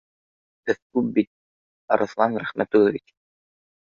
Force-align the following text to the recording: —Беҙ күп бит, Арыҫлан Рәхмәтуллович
—Беҙ 0.69 0.79
күп 0.95 1.11
бит, 1.19 1.29
Арыҫлан 1.97 2.41
Рәхмәтуллович 2.45 3.15